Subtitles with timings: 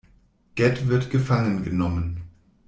[0.55, 2.23] Ged wird gefangen genommen.